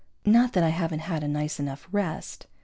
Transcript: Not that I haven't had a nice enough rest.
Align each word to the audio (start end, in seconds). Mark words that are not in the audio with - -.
Not 0.25 0.53
that 0.53 0.63
I 0.63 0.69
haven't 0.69 1.01
had 1.01 1.23
a 1.23 1.27
nice 1.27 1.59
enough 1.59 1.87
rest. 1.91 2.47